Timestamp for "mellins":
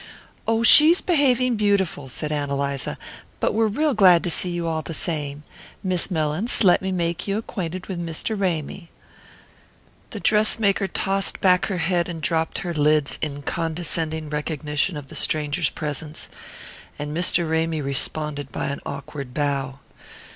6.09-6.63